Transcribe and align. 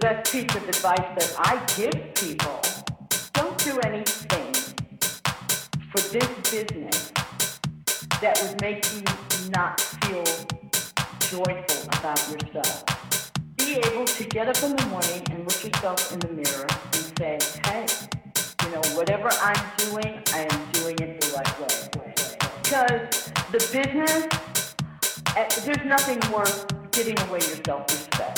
the 0.00 0.06
best 0.06 0.32
piece 0.32 0.54
of 0.54 0.68
advice 0.68 1.08
that 1.18 1.34
I 1.40 1.58
give 1.74 2.14
people 2.14 2.60
don't 3.32 3.58
do 3.58 3.80
anything 3.80 4.52
for 5.90 6.00
this 6.12 6.28
business 6.50 7.12
that 8.20 8.38
would 8.42 8.60
make 8.60 8.84
you 8.94 9.02
not 9.50 9.80
feel 9.80 10.24
joyful 11.30 11.88
about 11.98 12.20
yourself. 12.30 12.84
Be 13.56 13.74
able 13.76 14.04
to 14.04 14.24
get 14.24 14.48
up 14.48 14.62
in 14.62 14.76
the 14.76 14.86
morning 14.86 15.22
and 15.30 15.44
look 15.44 15.64
yourself 15.64 16.12
in 16.12 16.20
the 16.20 16.28
mirror 16.28 16.66
and 16.68 17.18
say, 17.18 17.38
hey, 17.64 17.86
you 18.64 18.70
know, 18.70 18.82
whatever 18.96 19.30
I'm 19.42 19.64
doing, 19.78 20.22
I 20.32 20.46
am 20.48 20.72
doing 20.72 20.98
it 21.00 21.20
the 21.20 21.32
right 21.34 21.60
way. 21.60 22.14
Because 22.62 23.32
the 23.50 23.58
business, 23.72 24.74
eh, 25.36 25.48
there's 25.64 25.84
nothing 25.84 26.20
worth 26.32 26.66
giving 26.92 27.18
away 27.20 27.40
your 27.40 27.58
self-respect. 27.64 28.37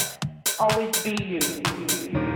Always 0.60 1.02
be 1.02 1.16
you. 1.24 2.29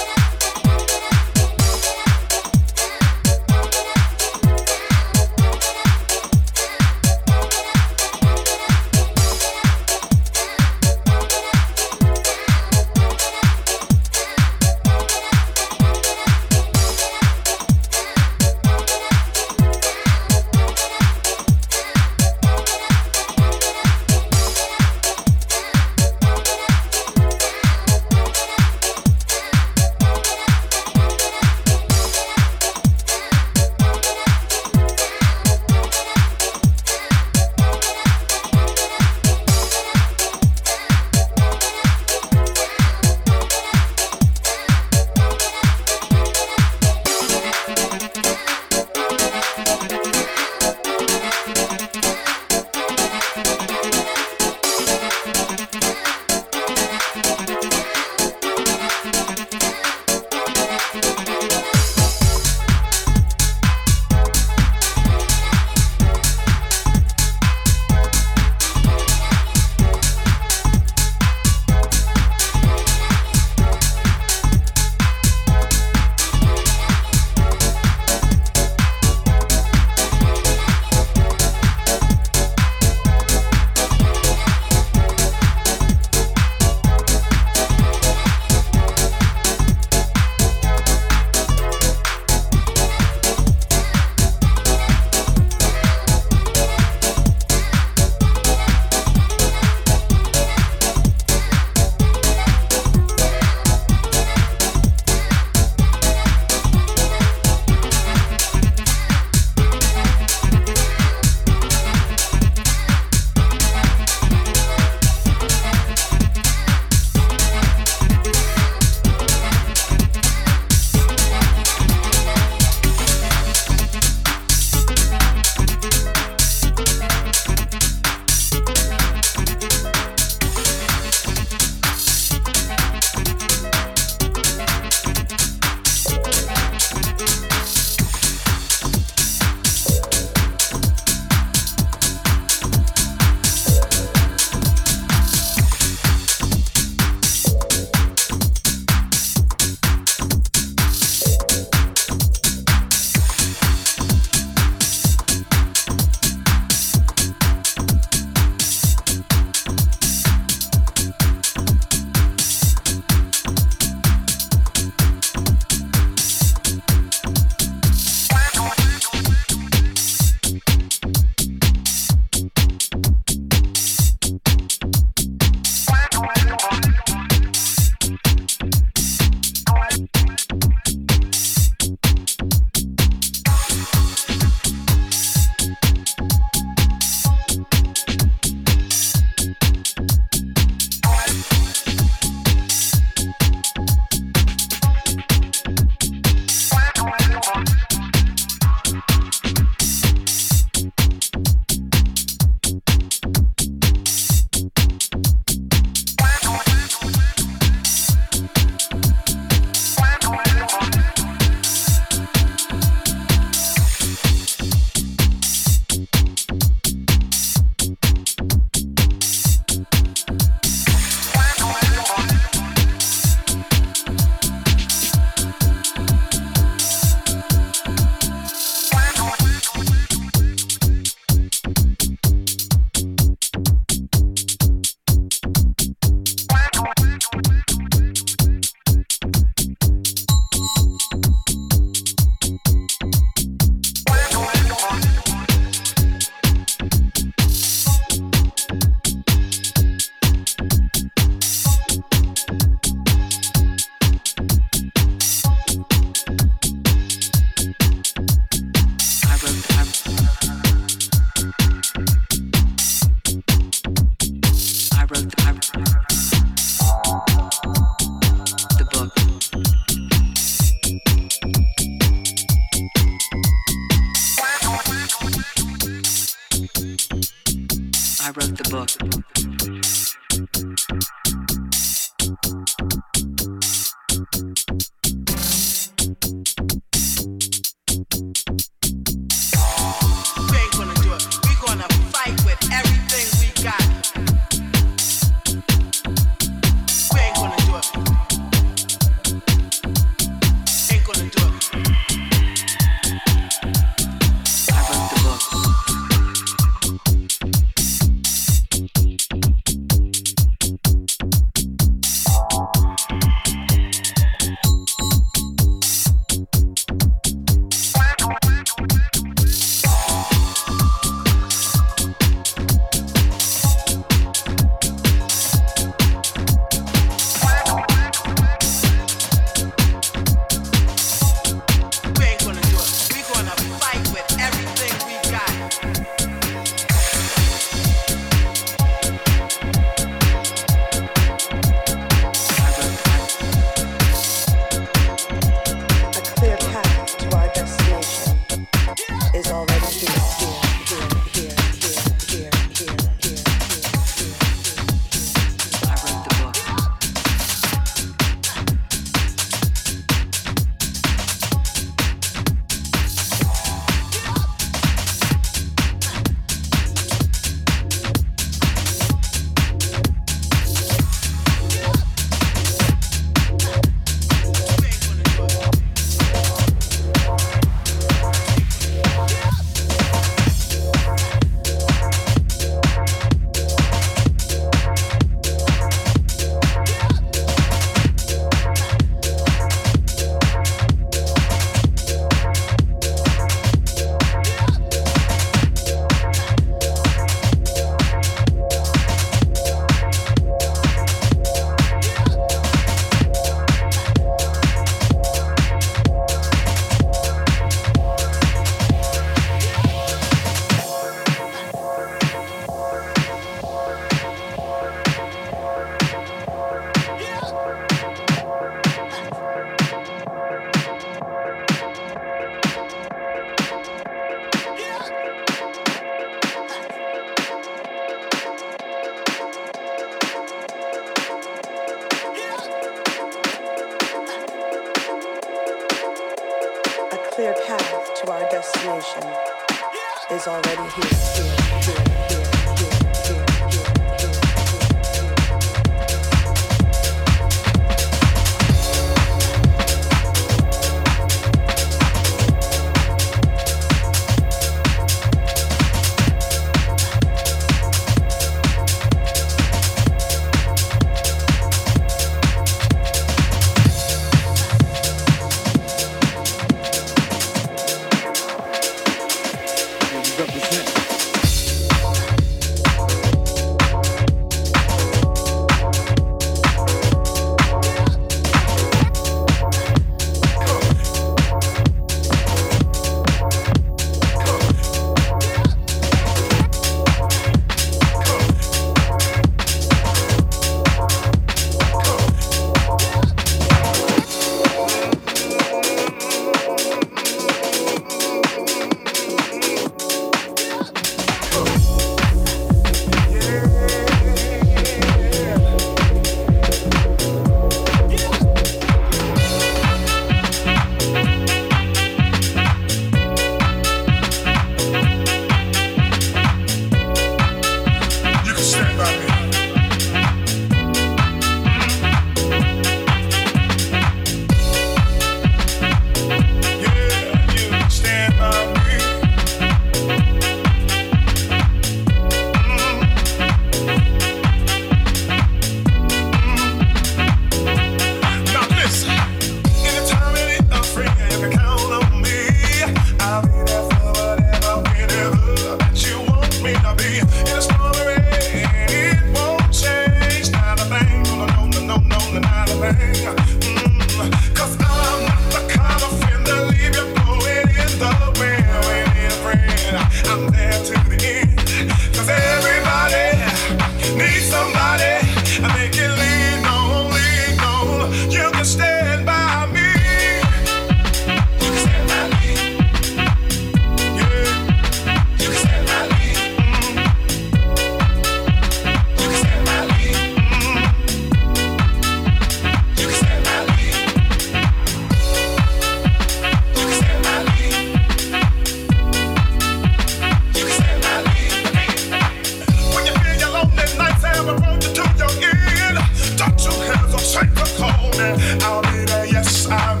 Take 597.31 597.49
a 597.51 597.63
corner. 597.77 598.35
I'll 598.61 598.81
be 598.81 599.05
there. 599.05 599.25
Yes, 599.25 599.65
I'm. 599.67 600.00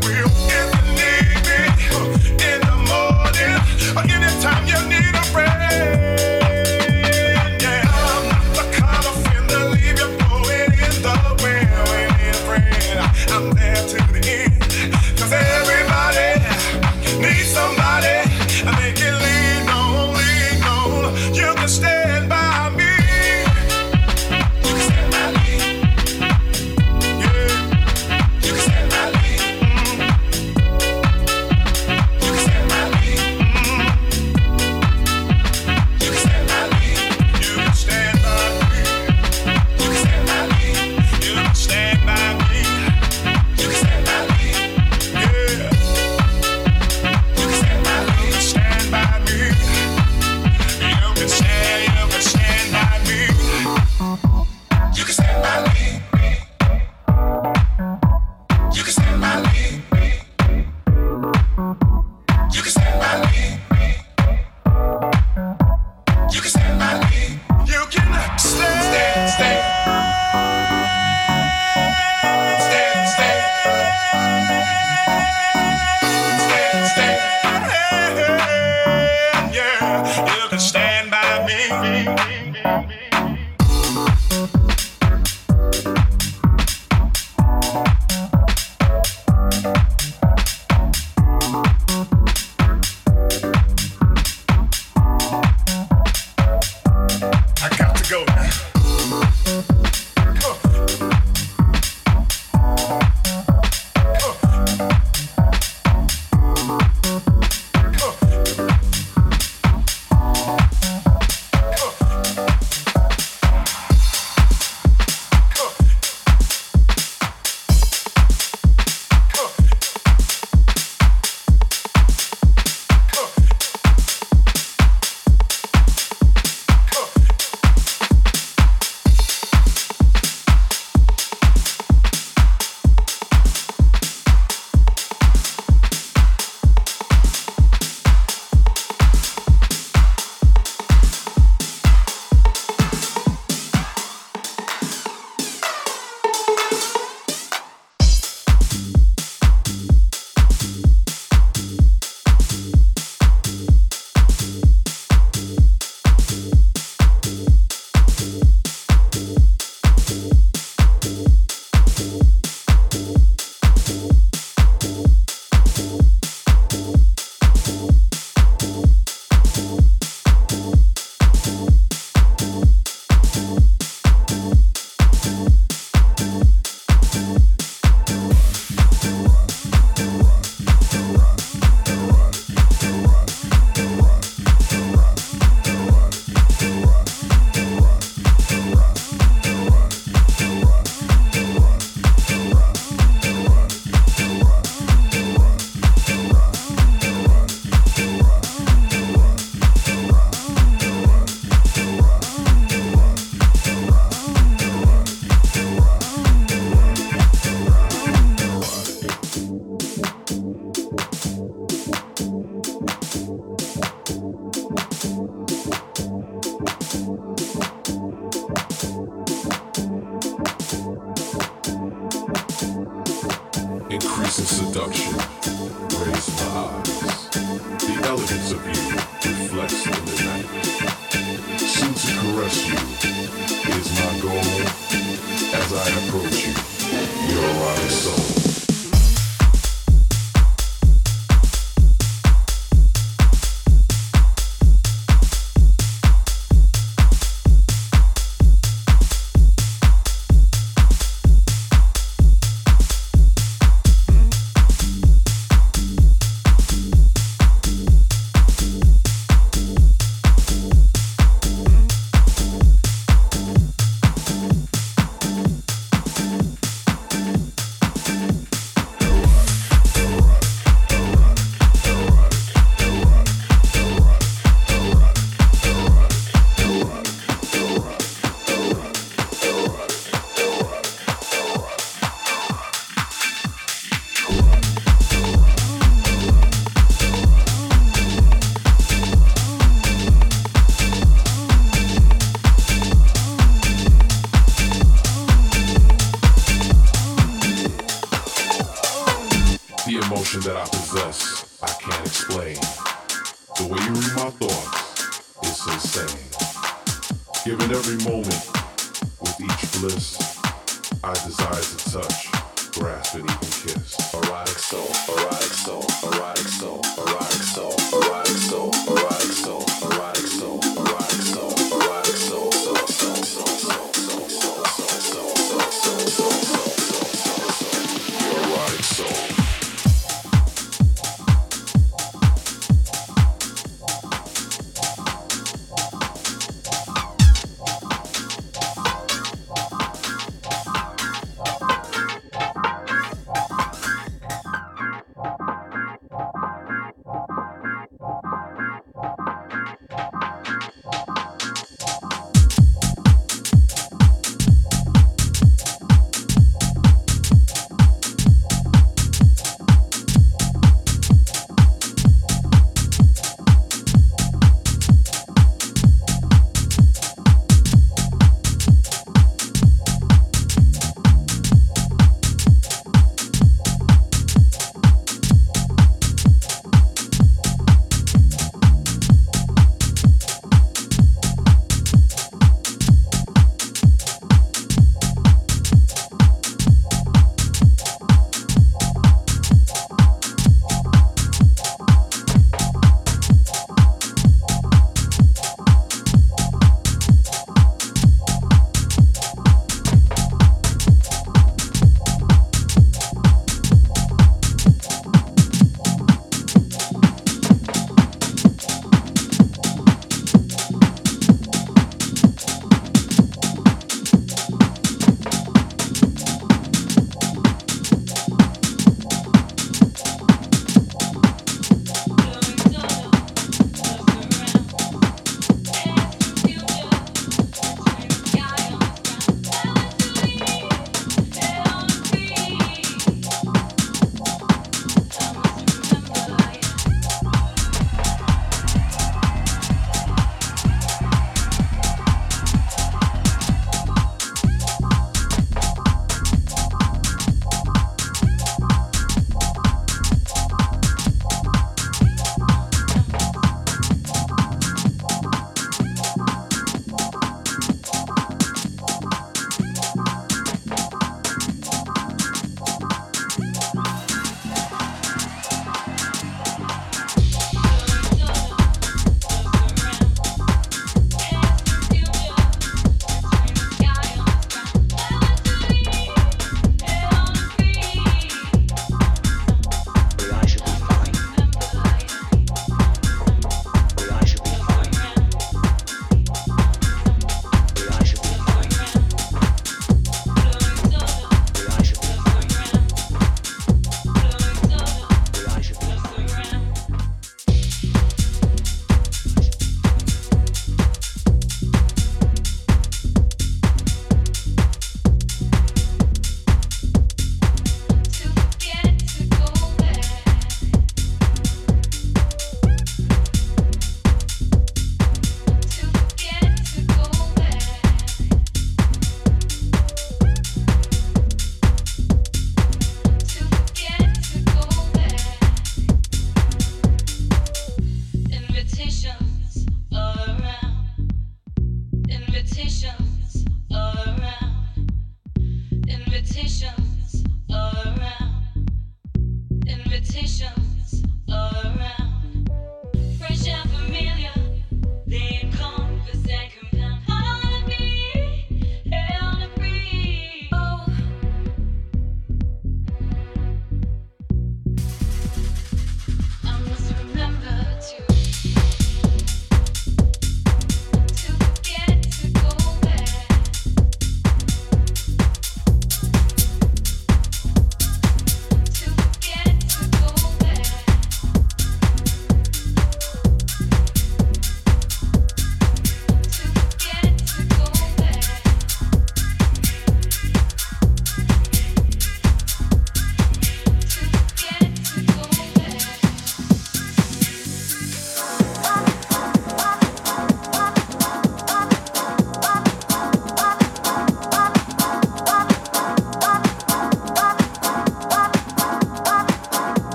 yourself. 229.71 230.10